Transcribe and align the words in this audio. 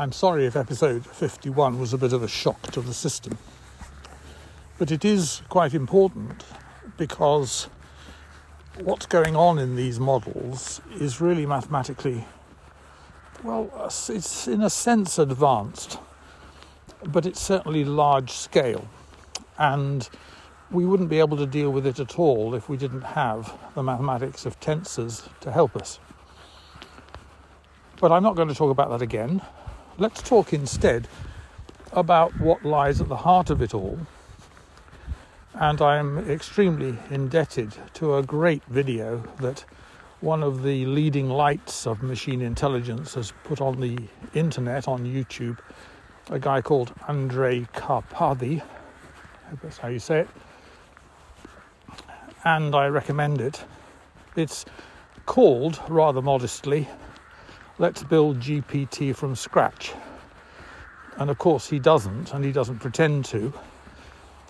I'm 0.00 0.12
sorry 0.12 0.46
if 0.46 0.56
episode 0.56 1.04
51 1.04 1.78
was 1.78 1.92
a 1.92 1.98
bit 1.98 2.14
of 2.14 2.22
a 2.22 2.26
shock 2.26 2.62
to 2.72 2.80
the 2.80 2.94
system, 2.94 3.36
but 4.78 4.90
it 4.90 5.04
is 5.04 5.42
quite 5.50 5.74
important 5.74 6.42
because 6.96 7.68
what's 8.82 9.04
going 9.04 9.36
on 9.36 9.58
in 9.58 9.76
these 9.76 10.00
models 10.00 10.80
is 10.98 11.20
really 11.20 11.44
mathematically, 11.44 12.24
well, 13.44 13.70
it's 14.08 14.48
in 14.48 14.62
a 14.62 14.70
sense 14.70 15.18
advanced, 15.18 15.98
but 17.04 17.26
it's 17.26 17.38
certainly 17.38 17.84
large 17.84 18.30
scale. 18.30 18.88
And 19.58 20.08
we 20.70 20.86
wouldn't 20.86 21.10
be 21.10 21.18
able 21.18 21.36
to 21.36 21.46
deal 21.46 21.68
with 21.68 21.84
it 21.84 22.00
at 22.00 22.18
all 22.18 22.54
if 22.54 22.70
we 22.70 22.78
didn't 22.78 23.02
have 23.02 23.54
the 23.74 23.82
mathematics 23.82 24.46
of 24.46 24.58
tensors 24.60 25.28
to 25.40 25.52
help 25.52 25.76
us. 25.76 25.98
But 28.00 28.12
I'm 28.12 28.22
not 28.22 28.34
going 28.34 28.48
to 28.48 28.54
talk 28.54 28.70
about 28.70 28.88
that 28.88 29.02
again. 29.02 29.42
Let's 29.98 30.22
talk 30.22 30.52
instead 30.52 31.08
about 31.92 32.38
what 32.40 32.64
lies 32.64 33.00
at 33.00 33.08
the 33.08 33.16
heart 33.16 33.50
of 33.50 33.60
it 33.60 33.74
all. 33.74 33.98
And 35.54 35.82
I 35.82 35.98
am 35.98 36.18
extremely 36.30 36.96
indebted 37.10 37.74
to 37.94 38.16
a 38.16 38.22
great 38.22 38.62
video 38.64 39.22
that 39.40 39.64
one 40.20 40.42
of 40.42 40.62
the 40.62 40.86
leading 40.86 41.28
lights 41.28 41.86
of 41.86 42.02
machine 42.02 42.40
intelligence 42.40 43.14
has 43.14 43.32
put 43.44 43.60
on 43.60 43.80
the 43.80 43.98
internet 44.32 44.86
on 44.86 45.04
YouTube. 45.04 45.58
A 46.30 46.38
guy 46.38 46.62
called 46.62 46.94
Andrej 47.00 47.68
Karpathy, 47.72 48.62
I 48.62 49.50
hope 49.50 49.60
that's 49.62 49.78
how 49.78 49.88
you 49.88 49.98
say 49.98 50.20
it. 50.20 50.28
And 52.44 52.74
I 52.74 52.86
recommend 52.86 53.40
it. 53.40 53.64
It's 54.36 54.64
called, 55.26 55.80
rather 55.88 56.22
modestly, 56.22 56.88
let's 57.80 58.02
build 58.02 58.38
GPT 58.38 59.16
from 59.16 59.34
scratch. 59.34 59.94
And 61.16 61.30
of 61.30 61.38
course, 61.38 61.66
he 61.66 61.78
doesn't, 61.78 62.34
and 62.34 62.44
he 62.44 62.52
doesn't 62.52 62.78
pretend 62.78 63.24
to. 63.26 63.52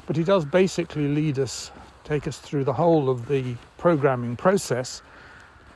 But 0.07 0.17
he 0.17 0.25
does 0.25 0.45
basically 0.45 1.07
lead 1.07 1.39
us, 1.39 1.71
take 2.03 2.27
us 2.27 2.39
through 2.39 2.65
the 2.65 2.73
whole 2.73 3.09
of 3.09 3.29
the 3.29 3.55
programming 3.79 4.35
process, 4.35 5.01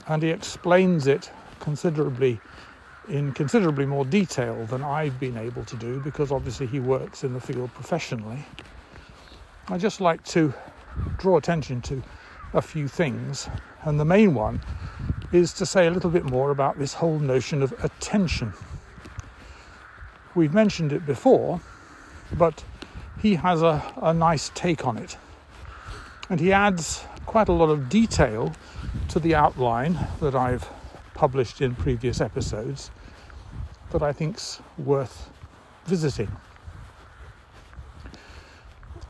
and 0.08 0.20
he 0.20 0.30
explains 0.30 1.06
it 1.06 1.30
considerably 1.61 2.41
in 3.08 3.33
considerably 3.33 3.86
more 3.86 4.05
detail 4.05 4.66
than 4.66 4.83
I've 4.83 5.20
been 5.20 5.36
able 5.36 5.64
to 5.66 5.77
do 5.77 6.00
because 6.00 6.33
obviously 6.33 6.66
he 6.66 6.80
works 6.80 7.22
in 7.22 7.34
the 7.34 7.41
field 7.41 7.72
professionally. 7.74 8.44
I 9.68 9.78
just 9.78 10.00
like 10.00 10.24
to 10.24 10.52
draw 11.18 11.36
attention 11.36 11.83
to 11.83 12.02
a 12.55 12.62
few 12.62 12.89
things, 12.89 13.48
and 13.84 14.00
the 14.00 14.04
main 14.04 14.34
one 14.34 14.60
is 15.32 15.52
to 15.54 15.66
say 15.66 15.86
a 15.86 15.90
little 15.90 16.10
bit 16.10 16.24
more 16.24 16.50
about 16.50 16.78
this 16.78 16.94
whole 16.94 17.18
notion 17.18 17.62
of 17.62 17.72
attention. 17.84 18.52
We've 20.34 20.54
mentioned 20.54 20.92
it 20.92 21.04
before, 21.06 21.60
but 22.32 22.64
he 23.20 23.34
has 23.36 23.62
a, 23.62 23.82
a 23.96 24.14
nice 24.14 24.50
take 24.55 24.86
on 24.86 24.96
it. 24.96 25.16
And 26.30 26.40
he 26.40 26.52
adds 26.52 27.05
quite 27.27 27.48
a 27.48 27.52
lot 27.52 27.68
of 27.68 27.88
detail 27.88 28.52
to 29.08 29.18
the 29.18 29.34
outline 29.34 29.98
that 30.20 30.34
I've 30.34 30.68
published 31.14 31.60
in 31.60 31.74
previous 31.74 32.20
episodes 32.20 32.90
that 33.90 34.02
I 34.02 34.12
think's 34.12 34.60
worth 34.78 35.30
visiting. 35.86 36.30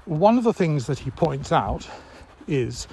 One 0.04 0.36
of 0.36 0.44
the 0.44 0.52
things 0.52 0.86
that 0.86 0.98
he 0.98 1.10
points 1.10 1.52
out 1.52 1.88
is 2.46 2.86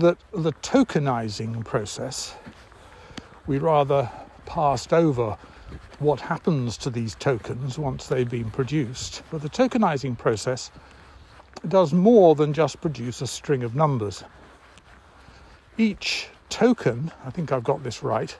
that 0.00 0.18
the 0.32 0.52
tokenizing 0.54 1.64
process 1.64 2.34
we 3.46 3.58
rather 3.58 4.10
passed 4.46 4.92
over 4.92 5.36
what 5.98 6.20
happens 6.20 6.76
to 6.76 6.90
these 6.90 7.14
tokens 7.16 7.78
once 7.78 8.06
they've 8.06 8.30
been 8.30 8.50
produced. 8.50 9.22
But 9.30 9.42
the 9.42 9.48
tokenizing 9.48 10.16
process 10.16 10.70
does 11.66 11.92
more 11.92 12.34
than 12.34 12.52
just 12.52 12.80
produce 12.80 13.20
a 13.20 13.26
string 13.26 13.62
of 13.64 13.74
numbers. 13.74 14.22
Each 15.76 16.28
token, 16.50 17.10
I 17.24 17.30
think 17.30 17.52
I've 17.52 17.64
got 17.64 17.82
this 17.82 18.02
right, 18.02 18.36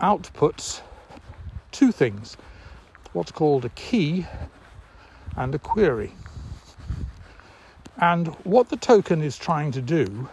outputs 0.00 0.82
two 1.72 1.90
things 1.90 2.36
what's 3.12 3.30
called 3.30 3.64
a 3.64 3.68
key 3.70 4.26
and 5.36 5.54
a 5.54 5.58
query. 5.58 6.12
And 7.98 8.28
what 8.44 8.68
the 8.68 8.76
token 8.76 9.22
is 9.22 9.38
trying 9.38 9.72
to 9.72 9.80
do 9.80 10.28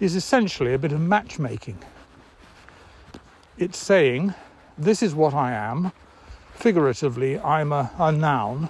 is 0.00 0.14
essentially 0.14 0.74
a 0.74 0.78
bit 0.78 0.92
of 0.92 1.00
matchmaking 1.00 1.78
it's 3.58 3.78
saying, 3.78 4.34
This 4.76 5.02
is 5.02 5.14
what 5.14 5.32
I 5.32 5.52
am. 5.52 5.92
Figuratively, 6.54 7.38
I'm 7.38 7.72
a, 7.72 7.90
a 7.98 8.12
noun 8.12 8.68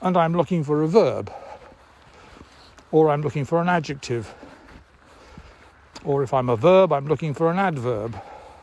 and 0.00 0.16
I'm 0.16 0.34
looking 0.34 0.64
for 0.64 0.82
a 0.82 0.88
verb, 0.88 1.32
or 2.92 3.10
I'm 3.10 3.20
looking 3.20 3.44
for 3.44 3.60
an 3.60 3.68
adjective, 3.68 4.32
or 6.04 6.22
if 6.22 6.32
I'm 6.32 6.48
a 6.48 6.56
verb, 6.56 6.92
I'm 6.92 7.08
looking 7.08 7.34
for 7.34 7.50
an 7.50 7.58
adverb, 7.58 8.16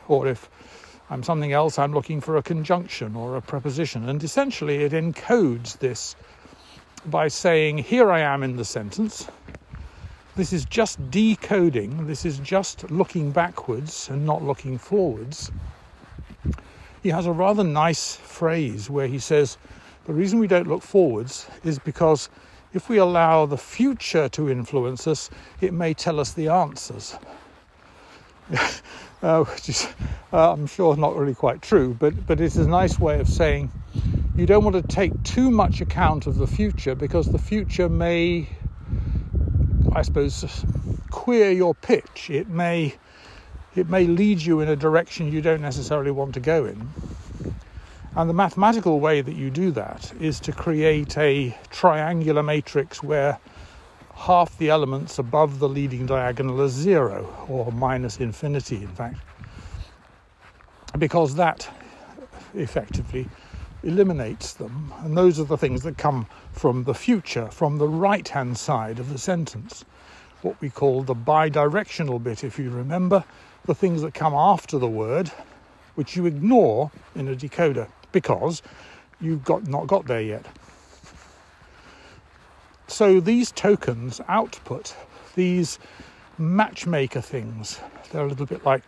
or 0.08 0.26
if 0.26 0.48
I'm 1.10 1.22
something 1.22 1.52
else, 1.52 1.78
I'm 1.78 1.92
looking 1.92 2.20
for 2.20 2.36
a 2.36 2.42
conjunction 2.42 3.14
or 3.14 3.36
a 3.36 3.42
preposition. 3.42 4.08
And 4.08 4.24
essentially, 4.24 4.82
it 4.82 4.92
encodes 4.92 5.78
this 5.78 6.16
by 7.10 7.28
saying, 7.28 7.78
Here 7.78 8.10
I 8.10 8.20
am 8.20 8.42
in 8.42 8.56
the 8.56 8.64
sentence, 8.64 9.28
this 10.36 10.52
is 10.52 10.64
just 10.64 11.10
decoding, 11.10 12.06
this 12.06 12.24
is 12.24 12.38
just 12.38 12.90
looking 12.90 13.30
backwards 13.30 14.08
and 14.10 14.26
not 14.26 14.42
looking 14.42 14.76
forwards. 14.76 15.50
He 17.02 17.08
has 17.10 17.26
a 17.26 17.32
rather 17.32 17.64
nice 17.64 18.16
phrase 18.16 18.90
where 18.90 19.06
he 19.06 19.18
says, 19.18 19.58
The 20.04 20.12
reason 20.12 20.38
we 20.38 20.46
don't 20.46 20.68
look 20.68 20.82
forwards 20.82 21.46
is 21.64 21.78
because 21.78 22.28
if 22.74 22.88
we 22.88 22.98
allow 22.98 23.46
the 23.46 23.56
future 23.56 24.28
to 24.30 24.50
influence 24.50 25.06
us, 25.06 25.30
it 25.60 25.72
may 25.72 25.94
tell 25.94 26.20
us 26.20 26.32
the 26.32 26.48
answers. 26.48 27.16
uh, 29.22 29.44
which 29.44 29.68
is, 29.68 29.88
uh, 30.32 30.52
I'm 30.52 30.66
sure, 30.66 30.96
not 30.96 31.16
really 31.16 31.34
quite 31.34 31.62
true, 31.62 31.96
but, 31.98 32.26
but 32.26 32.40
it's 32.40 32.56
a 32.56 32.68
nice 32.68 32.98
way 32.98 33.20
of 33.20 33.28
saying 33.28 33.70
you 34.36 34.46
don't 34.46 34.64
want 34.64 34.76
to 34.76 34.82
take 34.82 35.22
too 35.22 35.50
much 35.50 35.80
account 35.80 36.26
of 36.26 36.36
the 36.36 36.46
future 36.46 36.94
because 36.94 37.30
the 37.30 37.38
future 37.38 37.88
may 37.88 38.48
I 39.96 40.02
suppose, 40.02 40.44
queer 41.10 41.50
your 41.50 41.74
pitch. 41.74 42.28
It 42.28 42.50
may 42.50 42.94
it 43.74 43.88
may 43.88 44.06
lead 44.06 44.42
you 44.42 44.60
in 44.60 44.68
a 44.68 44.76
direction 44.76 45.32
you 45.32 45.40
don't 45.40 45.62
necessarily 45.62 46.10
want 46.10 46.34
to 46.34 46.40
go 46.40 46.66
in. 46.66 46.86
And 48.14 48.28
the 48.28 48.34
mathematical 48.34 49.00
way 49.00 49.22
that 49.22 49.34
you 49.34 49.48
do 49.48 49.70
that 49.70 50.12
is 50.20 50.38
to 50.40 50.52
create 50.52 51.16
a 51.16 51.56
triangular 51.70 52.42
matrix 52.42 53.02
where 53.02 53.38
half 54.14 54.58
the 54.58 54.68
elements 54.68 55.18
above 55.18 55.60
the 55.60 55.68
leading 55.68 56.04
diagonal 56.04 56.60
are 56.60 56.68
zero 56.68 57.46
or 57.48 57.72
minus 57.72 58.18
infinity, 58.18 58.76
in 58.76 58.88
fact, 58.88 59.18
because 60.98 61.34
that 61.36 61.68
effectively 62.54 63.28
eliminates 63.86 64.54
them. 64.54 64.92
And 65.00 65.16
those 65.16 65.38
are 65.38 65.44
the 65.44 65.56
things 65.56 65.82
that 65.82 65.96
come 65.96 66.26
from 66.52 66.84
the 66.84 66.94
future, 66.94 67.48
from 67.50 67.78
the 67.78 67.88
right 67.88 68.26
hand 68.26 68.58
side 68.58 68.98
of 68.98 69.12
the 69.12 69.18
sentence. 69.18 69.84
What 70.42 70.60
we 70.60 70.70
call 70.70 71.02
the 71.02 71.14
bidirectional 71.14 72.22
bit, 72.22 72.44
if 72.44 72.58
you 72.58 72.70
remember, 72.70 73.24
the 73.64 73.74
things 73.74 74.02
that 74.02 74.14
come 74.14 74.34
after 74.34 74.78
the 74.78 74.88
word, 74.88 75.28
which 75.94 76.16
you 76.16 76.26
ignore 76.26 76.90
in 77.14 77.28
a 77.28 77.34
decoder 77.34 77.88
because 78.12 78.62
you've 79.20 79.44
got 79.44 79.66
not 79.66 79.86
got 79.86 80.06
there 80.06 80.20
yet. 80.20 80.46
So 82.88 83.20
these 83.20 83.50
tokens 83.50 84.20
output 84.28 84.94
these 85.34 85.78
matchmaker 86.38 87.20
things. 87.20 87.80
They're 88.10 88.24
a 88.24 88.28
little 88.28 88.46
bit 88.46 88.64
like 88.64 88.82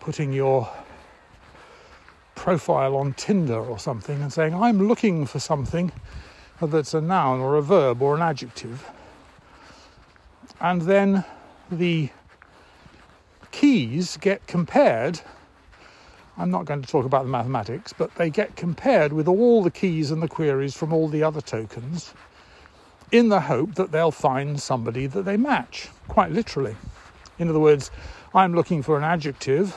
putting 0.00 0.32
your 0.32 0.68
profile 2.40 2.96
on 2.96 3.12
Tinder 3.12 3.60
or 3.60 3.78
something 3.78 4.22
and 4.22 4.32
saying, 4.32 4.54
I'm 4.54 4.88
looking 4.88 5.26
for 5.26 5.38
something 5.38 5.92
that's 6.58 6.94
a 6.94 7.00
noun 7.00 7.40
or 7.40 7.56
a 7.56 7.62
verb 7.62 8.00
or 8.00 8.14
an 8.14 8.22
adjective. 8.22 8.88
And 10.58 10.80
then 10.80 11.22
the 11.70 12.08
keys 13.50 14.16
get 14.16 14.46
compared. 14.46 15.20
I'm 16.38 16.50
not 16.50 16.64
going 16.64 16.80
to 16.80 16.88
talk 16.88 17.04
about 17.04 17.24
the 17.24 17.30
mathematics, 17.30 17.92
but 17.92 18.14
they 18.14 18.30
get 18.30 18.56
compared 18.56 19.12
with 19.12 19.28
all 19.28 19.62
the 19.62 19.70
keys 19.70 20.10
and 20.10 20.22
the 20.22 20.28
queries 20.28 20.74
from 20.74 20.94
all 20.94 21.08
the 21.08 21.22
other 21.22 21.42
tokens 21.42 22.14
in 23.12 23.28
the 23.28 23.40
hope 23.40 23.74
that 23.74 23.92
they'll 23.92 24.10
find 24.10 24.58
somebody 24.58 25.06
that 25.08 25.26
they 25.26 25.36
match, 25.36 25.90
quite 26.08 26.30
literally. 26.30 26.74
In 27.38 27.50
other 27.50 27.60
words, 27.60 27.90
I'm 28.34 28.54
looking 28.54 28.82
for 28.82 28.96
an 28.96 29.04
adjective 29.04 29.76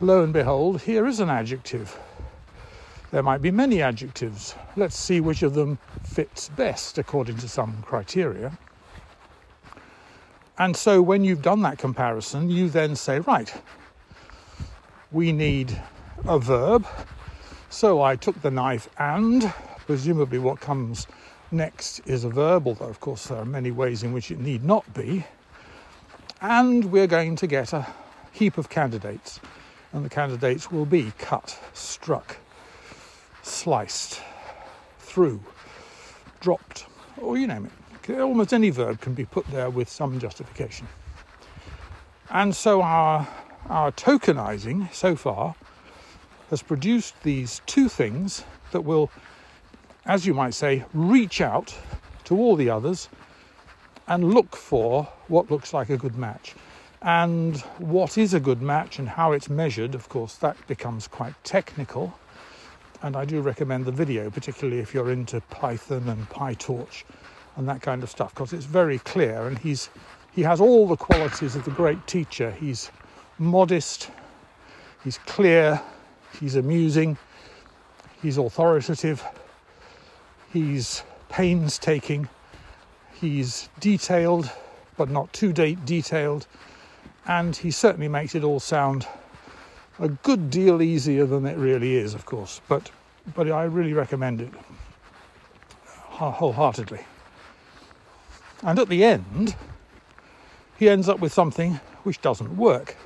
lo 0.00 0.22
and 0.22 0.32
behold, 0.32 0.82
here 0.82 1.06
is 1.06 1.20
an 1.20 1.30
adjective. 1.30 1.98
There 3.10 3.22
might 3.22 3.42
be 3.42 3.50
many 3.50 3.82
adjectives. 3.82 4.54
Let's 4.76 4.96
see 4.96 5.20
which 5.20 5.42
of 5.42 5.54
them 5.54 5.78
fits 6.04 6.48
best 6.50 6.98
according 6.98 7.38
to 7.38 7.48
some 7.48 7.82
criteria. 7.82 8.58
And 10.58 10.76
so 10.76 11.02
when 11.02 11.24
you've 11.24 11.42
done 11.42 11.62
that 11.62 11.78
comparison, 11.78 12.50
you 12.50 12.68
then 12.68 12.96
say, 12.96 13.20
right, 13.20 13.52
we 15.12 15.32
need 15.32 15.80
a 16.26 16.38
verb 16.38 16.86
So 17.70 18.00
I 18.00 18.16
took 18.16 18.40
the 18.40 18.50
knife 18.50 18.88
and 18.98 19.52
presumably 19.86 20.38
what 20.38 20.60
comes 20.60 21.06
next 21.50 22.00
is 22.06 22.24
a 22.24 22.30
verb, 22.30 22.66
although 22.66 22.86
of 22.86 23.00
course 23.00 23.26
there 23.26 23.38
are 23.38 23.44
many 23.44 23.70
ways 23.70 24.02
in 24.02 24.12
which 24.12 24.30
it 24.30 24.38
need 24.38 24.64
not 24.64 24.94
be. 24.94 25.24
And 26.40 26.86
we're 26.86 27.06
going 27.06 27.36
to 27.36 27.46
get 27.46 27.72
a 27.74 27.86
heap 28.32 28.56
of 28.56 28.70
candidates, 28.70 29.40
and 29.96 30.04
the 30.04 30.10
candidates 30.10 30.70
will 30.70 30.84
be 30.84 31.10
cut, 31.16 31.58
struck, 31.72 32.36
sliced, 33.42 34.20
through, 34.98 35.42
dropped, 36.38 36.84
or 37.16 37.38
you 37.38 37.46
name 37.46 37.70
it. 38.06 38.20
Almost 38.20 38.52
any 38.52 38.68
verb 38.68 39.00
can 39.00 39.14
be 39.14 39.24
put 39.24 39.46
there 39.46 39.70
with 39.70 39.88
some 39.88 40.20
justification. 40.20 40.86
And 42.28 42.54
so 42.54 42.82
our, 42.82 43.26
our 43.70 43.90
tokenizing 43.90 44.92
so 44.92 45.16
far 45.16 45.54
has 46.50 46.60
produced 46.60 47.14
these 47.22 47.62
two 47.64 47.88
things 47.88 48.44
that 48.72 48.82
will, 48.82 49.10
as 50.04 50.26
you 50.26 50.34
might 50.34 50.52
say, 50.52 50.84
reach 50.92 51.40
out 51.40 51.74
to 52.24 52.36
all 52.36 52.54
the 52.54 52.68
others 52.68 53.08
and 54.08 54.34
look 54.34 54.56
for 54.56 55.04
what 55.28 55.50
looks 55.50 55.72
like 55.72 55.88
a 55.88 55.96
good 55.96 56.16
match. 56.16 56.54
And 57.02 57.58
what 57.78 58.18
is 58.18 58.34
a 58.34 58.40
good 58.40 58.62
match 58.62 58.98
and 58.98 59.08
how 59.08 59.32
it's 59.32 59.48
measured, 59.48 59.94
of 59.94 60.08
course, 60.08 60.36
that 60.36 60.56
becomes 60.66 61.06
quite 61.06 61.34
technical. 61.44 62.18
And 63.02 63.16
I 63.16 63.24
do 63.24 63.40
recommend 63.40 63.84
the 63.84 63.92
video, 63.92 64.30
particularly 64.30 64.80
if 64.80 64.94
you're 64.94 65.10
into 65.10 65.40
Python 65.42 66.08
and 66.08 66.28
PyTorch 66.30 67.04
and 67.56 67.68
that 67.68 67.82
kind 67.82 68.02
of 68.02 68.10
stuff, 68.10 68.34
because 68.34 68.52
it's 68.52 68.64
very 68.64 68.98
clear. 69.00 69.46
And 69.46 69.58
he's 69.58 69.90
he 70.34 70.42
has 70.42 70.60
all 70.60 70.86
the 70.86 70.96
qualities 70.96 71.56
of 71.56 71.64
the 71.64 71.70
great 71.70 72.06
teacher. 72.06 72.50
He's 72.50 72.90
modest, 73.38 74.10
he's 75.02 75.16
clear, 75.18 75.80
he's 76.38 76.56
amusing, 76.56 77.16
he's 78.20 78.36
authoritative, 78.36 79.24
he's 80.52 81.02
painstaking, 81.30 82.28
he's 83.18 83.70
detailed, 83.80 84.50
but 84.98 85.08
not 85.08 85.32
too 85.32 85.54
de- 85.54 85.76
detailed, 85.86 86.46
and 87.26 87.56
he 87.56 87.70
certainly 87.70 88.08
makes 88.08 88.34
it 88.34 88.44
all 88.44 88.60
sound 88.60 89.06
a 89.98 90.08
good 90.08 90.50
deal 90.50 90.82
easier 90.82 91.26
than 91.26 91.46
it 91.46 91.56
really 91.56 91.96
is, 91.96 92.14
of 92.14 92.26
course. 92.26 92.60
But 92.68 92.90
but 93.34 93.50
I 93.50 93.64
really 93.64 93.92
recommend 93.92 94.40
it 94.40 94.50
uh, 96.20 96.30
wholeheartedly. 96.30 97.00
And 98.62 98.78
at 98.78 98.88
the 98.88 99.04
end, 99.04 99.56
he 100.78 100.88
ends 100.88 101.08
up 101.08 101.18
with 101.18 101.32
something 101.32 101.80
which 102.04 102.20
doesn't 102.20 102.56
work. 102.56 102.96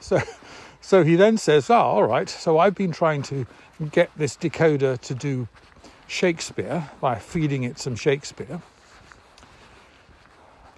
So, 0.00 0.20
so 0.80 1.04
he 1.04 1.14
then 1.14 1.36
says, 1.36 1.70
"Oh, 1.70 1.76
all 1.76 2.04
right. 2.04 2.28
So 2.28 2.58
I've 2.58 2.74
been 2.74 2.92
trying 2.92 3.22
to 3.24 3.46
get 3.92 4.10
this 4.16 4.36
decoder 4.36 5.00
to 5.00 5.14
do 5.14 5.48
Shakespeare 6.06 6.90
by 7.00 7.16
feeding 7.16 7.62
it 7.62 7.78
some 7.78 7.94
Shakespeare." 7.94 8.60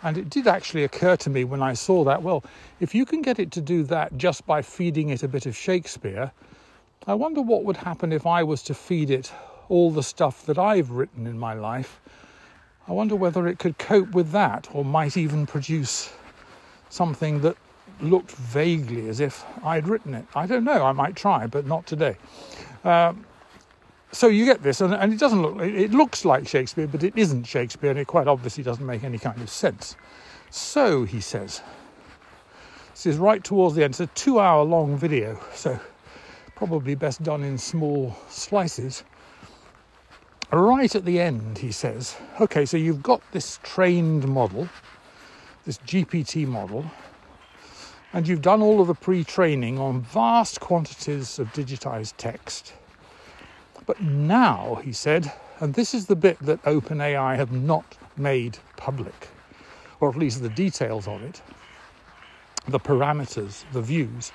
And 0.03 0.19
it 0.19 0.31
did 0.31 0.47
actually 0.47 0.85
occur 0.85 1.17
to 1.17 1.31
me 1.31 1.45
when 1.45 1.63
I 1.63 1.75
saw 1.75 2.05
that, 2.05 2.23
well, 2.23 2.45
if 2.81 2.95
you 2.95 3.07
can 3.07 3.23
get 3.23 3.39
it 3.39 3.51
to 3.53 3.61
do 3.61 3.83
that 3.85 4.17
just 4.17 4.47
by 4.47 4.63
feeding 4.63 5.11
it 5.11 5.23
a 5.23 5.29
bit 5.29 5.47
of 5.47 5.57
Shakespeare, 5.57 6.33
I 7.07 7.15
wonder 7.15 7.41
what 7.41 7.65
would 7.65 7.77
happen 7.77 8.13
if 8.13 8.27
I 8.27 8.43
was 8.43 8.63
to 8.65 8.75
feed 8.75 9.11
it 9.11 9.33
all 9.69 9.91
the 9.91 10.03
stuff 10.03 10.45
that 10.47 10.59
I've 10.59 10.91
written 10.91 11.27
in 11.27 11.39
my 11.39 11.55
life 11.55 12.01
I 12.89 12.93
wonder 12.93 13.15
whether 13.15 13.47
it 13.47 13.59
could 13.59 13.79
cope 13.79 14.11
with 14.11 14.33
that 14.33 14.69
or 14.73 14.85
might 14.85 15.17
even 15.17 15.47
produce 15.47 16.13
something 16.91 17.41
that 17.43 17.57
looked 18.01 18.33
vaguely 18.33 19.09
as 19.09 19.21
if 19.21 19.45
I'd 19.65 19.87
written 19.87 20.15
it. 20.15 20.27
I 20.35 20.47
don't 20.47 20.65
know, 20.65 20.85
I 20.85 20.93
might 20.93 21.15
try, 21.15 21.47
but 21.47 21.65
not 21.65 21.87
today. 21.87 22.17
Um, 22.85 23.25
so 24.13 24.29
you 24.29 24.45
get 24.45 24.63
this, 24.63 24.81
and, 24.81 24.95
and, 24.95 25.13
it 25.13 25.19
doesn't 25.19 25.43
look, 25.43 25.61
it 25.61 25.93
looks 25.93 26.25
like 26.25 26.47
Shakespeare, 26.47 26.87
but 26.87 27.03
it 27.03 27.15
isn't 27.17 27.45
Shakespeare, 27.45 27.91
and 27.91 27.99
it 27.99 28.07
quite 28.07 28.29
obviously 28.29 28.63
doesn't 28.63 28.85
make 28.85 29.05
any 29.05 29.19
kind 29.19 29.41
of 29.41 29.51
sense. 29.51 29.97
So, 30.51 31.05
he 31.05 31.21
says, 31.21 31.63
this 32.91 33.07
is 33.07 33.17
right 33.17 33.43
towards 33.43 33.75
the 33.75 33.85
end, 33.85 33.93
it's 33.93 34.01
a 34.01 34.07
two 34.09 34.39
hour 34.39 34.65
long 34.65 34.97
video, 34.97 35.41
so 35.55 35.79
probably 36.55 36.95
best 36.95 37.23
done 37.23 37.43
in 37.43 37.59
small 37.59 38.15
slices 38.29 39.03
right 40.53 40.95
at 40.95 41.05
the 41.05 41.19
end, 41.19 41.59
he 41.59 41.73
says, 41.73 42.17
okay, 42.41 42.67
so 42.67 42.77
you've 42.77 43.03
got 43.03 43.23
this 43.33 43.59
trained 43.63 44.29
model, 44.29 44.69
this 45.65 45.79
GPT 45.79 46.47
model, 46.47 46.85
and 48.13 48.29
you've 48.29 48.43
done 48.43 48.61
all 48.61 48.81
of 48.81 48.87
the 48.87 48.95
pre 48.95 49.25
training 49.25 49.79
on 49.79 50.03
vast 50.03 50.61
quantities 50.61 51.39
of 51.39 51.51
digitized 51.53 52.15
text. 52.19 52.75
But 53.87 54.01
now, 54.01 54.81
he 54.85 54.93
said, 54.93 55.33
and 55.61 55.75
this 55.75 55.95
is 55.95 56.07
the 56.07 56.17
bit 56.17 56.39
that 56.41 56.63
OpenAI 56.63 57.37
have 57.37 57.53
not 57.53 57.97
made 58.17 58.59
public, 58.77 59.29
or 60.01 60.09
at 60.09 60.17
least 60.17 60.43
the 60.43 60.49
details 60.49 61.09
of 61.09 61.23
it, 61.23 61.43
the 62.69 62.81
parameters, 62.81 63.65
the 63.73 63.83
views. 63.83 64.33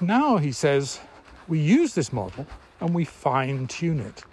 Now, 0.00 0.36
he 0.36 0.52
says, 0.52 1.00
we 1.48 1.58
use 1.58 1.94
this 1.94 2.12
model 2.12 2.46
and 2.80 2.94
we 2.94 3.04
fine 3.04 3.66
tune 3.66 4.00
it. 4.00 4.24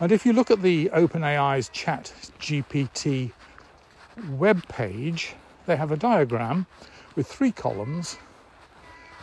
And 0.00 0.12
if 0.12 0.26
you 0.26 0.34
look 0.34 0.50
at 0.50 0.60
the 0.60 0.90
OpenAI's 0.90 1.70
Chat 1.70 2.12
GPT 2.38 3.32
web 4.30 4.66
page, 4.68 5.34
they 5.64 5.76
have 5.76 5.90
a 5.90 5.96
diagram 5.96 6.66
with 7.14 7.26
three 7.26 7.52
columns. 7.52 8.18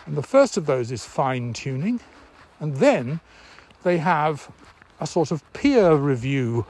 And 0.07 0.17
the 0.17 0.23
first 0.23 0.57
of 0.57 0.65
those 0.65 0.91
is 0.91 1.05
fine 1.05 1.53
tuning. 1.53 1.99
And 2.59 2.77
then 2.77 3.19
they 3.83 3.97
have 3.97 4.51
a 4.99 5.07
sort 5.07 5.31
of 5.31 5.41
peer 5.53 5.95
review 5.95 6.65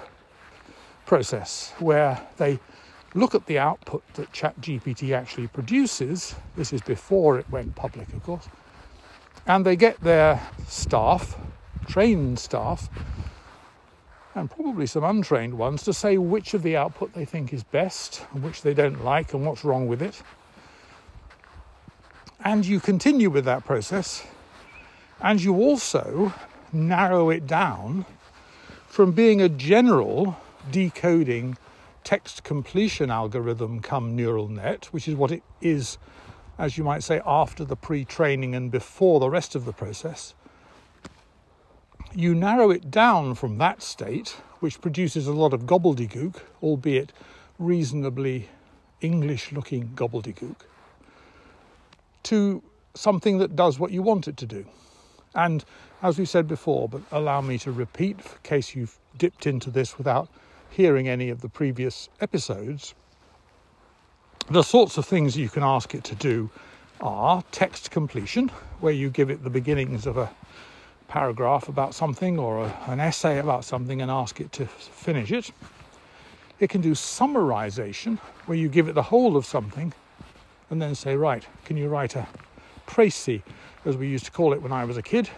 process 1.05 1.73
where 1.79 2.19
they 2.37 2.59
look 3.13 3.35
at 3.35 3.45
the 3.45 3.59
output 3.59 4.03
that 4.15 4.31
ChatGPT 4.31 5.15
actually 5.15 5.47
produces. 5.47 6.35
This 6.55 6.73
is 6.73 6.81
before 6.81 7.37
it 7.37 7.49
went 7.51 7.75
public, 7.75 8.11
of 8.13 8.23
course. 8.23 8.47
And 9.45 9.65
they 9.65 9.75
get 9.75 9.99
their 10.01 10.41
staff, 10.67 11.37
trained 11.87 12.39
staff, 12.39 12.89
and 14.35 14.49
probably 14.49 14.87
some 14.87 15.03
untrained 15.03 15.55
ones 15.55 15.83
to 15.83 15.93
say 15.93 16.17
which 16.17 16.53
of 16.53 16.63
the 16.63 16.75
output 16.75 17.13
they 17.13 17.25
think 17.25 17.53
is 17.53 17.63
best 17.63 18.25
and 18.33 18.41
which 18.43 18.63
they 18.63 18.73
don't 18.73 19.03
like 19.03 19.33
and 19.33 19.45
what's 19.45 19.63
wrong 19.63 19.87
with 19.87 20.01
it. 20.01 20.21
And 22.43 22.65
you 22.65 22.79
continue 22.79 23.29
with 23.29 23.45
that 23.45 23.63
process, 23.63 24.25
and 25.21 25.41
you 25.41 25.55
also 25.55 26.33
narrow 26.73 27.29
it 27.29 27.47
down 27.47 28.05
from 28.87 29.11
being 29.11 29.41
a 29.41 29.49
general 29.49 30.37
decoding 30.71 31.57
text 32.03 32.43
completion 32.43 33.09
algorithm 33.09 33.79
come 33.79 34.15
neural 34.15 34.47
net, 34.47 34.85
which 34.91 35.07
is 35.07 35.15
what 35.15 35.31
it 35.31 35.43
is, 35.61 35.97
as 36.57 36.77
you 36.77 36.83
might 36.83 37.03
say, 37.03 37.21
after 37.25 37.63
the 37.63 37.75
pre 37.75 38.05
training 38.05 38.55
and 38.55 38.71
before 38.71 39.19
the 39.19 39.29
rest 39.29 39.55
of 39.55 39.65
the 39.65 39.73
process 39.73 40.33
you 42.15 42.35
narrow 42.35 42.69
it 42.69 42.91
down 42.91 43.35
from 43.35 43.57
that 43.57 43.81
state, 43.81 44.37
which 44.59 44.81
produces 44.81 45.27
a 45.27 45.33
lot 45.33 45.53
of 45.53 45.61
gobbledygook, 45.61 46.35
albeit 46.61 47.11
reasonably 47.57 48.49
English 49.01 49.51
looking 49.51 49.89
gobbledygook, 49.95 50.55
to 52.23 52.61
something 52.93 53.39
that 53.39 53.55
does 53.55 53.79
what 53.79 53.91
you 53.91 54.01
want 54.01 54.27
it 54.27 54.37
to 54.37 54.45
do. 54.45 54.65
And 55.35 55.65
as 56.03 56.19
we 56.19 56.25
said 56.25 56.47
before, 56.47 56.89
but 56.89 57.01
allow 57.13 57.39
me 57.39 57.57
to 57.57 57.71
repeat 57.71 58.19
in 58.19 58.25
case 58.43 58.75
you've 58.75 58.99
dipped 59.17 59.47
into 59.47 59.71
this 59.71 59.97
without 59.97 60.27
hearing 60.69 61.07
any 61.07 61.29
of 61.29 61.39
the 61.39 61.47
previous 61.47 62.09
episodes, 62.19 62.93
the 64.49 64.61
sorts 64.61 64.97
of 64.97 65.05
things 65.05 65.37
you 65.37 65.47
can 65.47 65.63
ask 65.63 65.95
it 65.95 66.03
to 66.03 66.15
do 66.15 66.49
are 66.99 67.41
text 67.51 67.89
completion, 67.89 68.49
where 68.81 68.91
you 68.91 69.09
give 69.09 69.29
it 69.29 69.43
the 69.43 69.49
beginnings 69.49 70.05
of 70.05 70.17
a 70.17 70.29
paragraph 71.07 71.69
about 71.69 71.93
something 71.93 72.37
or 72.37 72.65
a, 72.65 72.77
an 72.87 72.99
essay 72.99 73.39
about 73.39 73.63
something 73.63 74.01
and 74.01 74.11
ask 74.11 74.41
it 74.41 74.51
to 74.51 74.65
finish 74.65 75.31
it. 75.31 75.51
It 76.59 76.69
can 76.69 76.81
do 76.81 76.91
summarization, 76.91 78.17
where 78.45 78.57
you 78.57 78.67
give 78.67 78.89
it 78.89 78.95
the 78.95 79.03
whole 79.03 79.37
of 79.37 79.45
something 79.45 79.93
and 80.69 80.81
then 80.81 80.95
say, 80.95 81.15
right, 81.15 81.45
can 81.63 81.77
you 81.77 81.87
write 81.87 82.15
a 82.17 82.27
précis, 82.87 83.41
as 83.85 83.95
we 83.95 84.07
used 84.07 84.25
to 84.25 84.31
call 84.31 84.51
it 84.51 84.61
when 84.61 84.73
I 84.73 84.83
was 84.83 84.97
a 84.97 85.01
kid? 85.01 85.29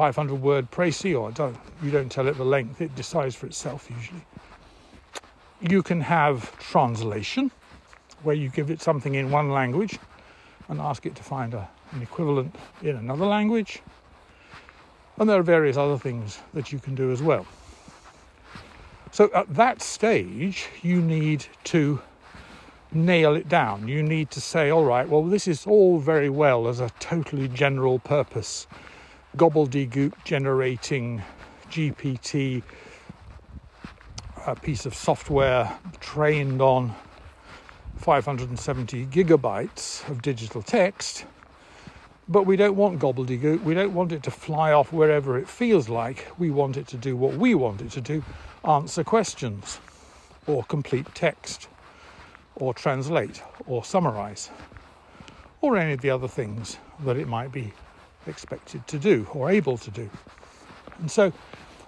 500 0.00 0.40
word 0.40 0.70
précis, 0.70 1.14
or 1.14 1.30
don't, 1.30 1.54
you 1.82 1.90
don't 1.90 2.10
tell 2.10 2.26
it 2.26 2.38
the 2.38 2.42
length, 2.42 2.80
it 2.80 2.94
decides 2.94 3.34
for 3.34 3.44
itself 3.44 3.86
usually. 3.90 4.22
You 5.60 5.82
can 5.82 6.00
have 6.00 6.58
translation, 6.58 7.50
where 8.22 8.34
you 8.34 8.48
give 8.48 8.70
it 8.70 8.80
something 8.80 9.14
in 9.14 9.30
one 9.30 9.50
language 9.50 9.98
and 10.70 10.80
ask 10.80 11.04
it 11.04 11.14
to 11.16 11.22
find 11.22 11.52
a, 11.52 11.68
an 11.92 12.00
equivalent 12.00 12.56
in 12.80 12.96
another 12.96 13.26
language. 13.26 13.82
And 15.18 15.28
there 15.28 15.38
are 15.38 15.42
various 15.42 15.76
other 15.76 15.98
things 15.98 16.38
that 16.54 16.72
you 16.72 16.78
can 16.78 16.94
do 16.94 17.12
as 17.12 17.20
well. 17.20 17.46
So 19.10 19.28
at 19.34 19.54
that 19.54 19.82
stage, 19.82 20.68
you 20.80 21.02
need 21.02 21.44
to 21.64 22.00
nail 22.90 23.34
it 23.34 23.50
down. 23.50 23.86
You 23.86 24.02
need 24.02 24.30
to 24.30 24.40
say, 24.40 24.70
all 24.70 24.86
right, 24.86 25.06
well, 25.06 25.24
this 25.24 25.46
is 25.46 25.66
all 25.66 25.98
very 25.98 26.30
well 26.30 26.68
as 26.68 26.80
a 26.80 26.88
totally 27.00 27.48
general 27.48 27.98
purpose 27.98 28.66
gobbledygook 29.36 30.12
generating 30.24 31.22
GPT 31.70 32.62
a 34.46 34.56
piece 34.56 34.86
of 34.86 34.94
software 34.94 35.78
trained 36.00 36.60
on 36.60 36.94
570 37.98 39.06
gigabytes 39.06 40.08
of 40.08 40.22
digital 40.22 40.62
text, 40.62 41.26
but 42.28 42.44
we 42.44 42.56
don't 42.56 42.74
want 42.74 42.98
gobbledygook. 42.98 43.62
We 43.62 43.74
don't 43.74 43.92
want 43.92 44.12
it 44.12 44.22
to 44.24 44.30
fly 44.30 44.72
off 44.72 44.92
wherever 44.92 45.38
it 45.38 45.48
feels 45.48 45.88
like. 45.88 46.26
We 46.38 46.50
want 46.50 46.76
it 46.76 46.86
to 46.88 46.96
do 46.96 47.16
what 47.16 47.34
we 47.34 47.54
want 47.54 47.82
it 47.82 47.90
to 47.92 48.00
do 48.00 48.24
answer 48.64 49.04
questions, 49.04 49.78
or 50.46 50.64
complete 50.64 51.06
text, 51.14 51.68
or 52.56 52.74
translate, 52.74 53.42
or 53.66 53.84
summarize, 53.84 54.50
or 55.60 55.76
any 55.76 55.92
of 55.92 56.00
the 56.00 56.10
other 56.10 56.28
things 56.28 56.78
that 57.04 57.16
it 57.16 57.28
might 57.28 57.52
be 57.52 57.72
expected 58.26 58.86
to 58.88 58.98
do 58.98 59.26
or 59.32 59.50
able 59.50 59.78
to 59.78 59.90
do. 59.90 60.10
And 60.98 61.10
so 61.10 61.32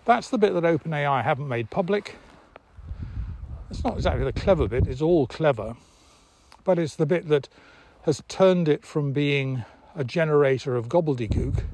that's 0.05 0.31
the 0.31 0.39
bit 0.39 0.55
that 0.55 0.65
OpenAI 0.65 1.23
haven't 1.23 1.49
made 1.49 1.71
public. 1.71 2.17
It's 3.71 3.85
not 3.85 3.95
exactly 3.97 4.25
the 4.25 4.33
clever 4.33 4.69
bit, 4.69 4.87
it's 4.87 5.03
all 5.03 5.27
clever, 5.27 5.77
but 6.65 6.79
it's 6.79 6.97
the 6.97 7.07
bit 7.07 7.29
that 7.29 7.49
has 8.03 8.23
turned 8.29 8.69
it 8.69 8.85
from 8.85 9.13
being 9.13 9.65
a 9.95 10.05
generator 10.05 10.77
of 10.77 10.89
gobbledygook 10.89 11.65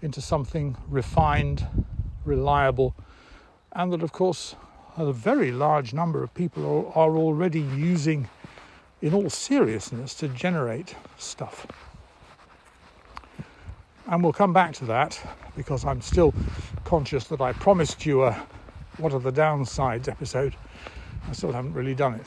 into 0.00 0.20
something 0.20 0.76
refined, 0.88 1.66
reliable, 2.24 2.94
and 3.72 3.92
that, 3.92 4.02
of 4.02 4.12
course, 4.12 4.54
a 4.96 5.12
very 5.12 5.50
large 5.50 5.94
number 5.94 6.22
of 6.22 6.34
people 6.34 6.92
are, 6.94 7.16
already 7.16 7.60
using 7.60 8.28
in 9.00 9.14
all 9.14 9.30
seriousness 9.30 10.14
to 10.14 10.28
generate 10.28 10.94
stuff. 11.16 11.66
And 14.08 14.22
we'll 14.22 14.32
come 14.32 14.52
back 14.52 14.72
to 14.74 14.84
that 14.86 15.20
because 15.56 15.84
I'm 15.84 16.00
still 16.00 16.34
conscious 16.84 17.24
that 17.24 17.40
I 17.40 17.52
promised 17.52 18.04
you 18.04 18.24
a 18.24 18.46
what 18.98 19.12
are 19.12 19.20
the 19.20 19.32
downsides 19.32 20.08
episode. 20.08 20.54
I 21.28 21.32
still 21.32 21.52
haven't 21.52 21.74
really 21.74 21.94
done 21.94 22.14
it. 22.14 22.26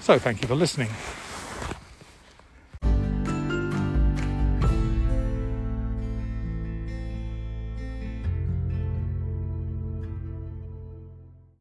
So 0.00 0.18
thank 0.18 0.42
you 0.42 0.48
for 0.48 0.54
listening. 0.54 0.88